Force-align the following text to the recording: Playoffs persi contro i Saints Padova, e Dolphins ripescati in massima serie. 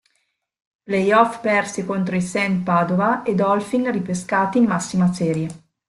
Playoffs 0.87 1.37
persi 1.41 1.85
contro 1.85 2.15
i 2.15 2.21
Saints 2.23 2.63
Padova, 2.63 3.21
e 3.21 3.35
Dolphins 3.35 3.91
ripescati 3.91 4.57
in 4.57 4.63
massima 4.65 5.13
serie. 5.13 5.47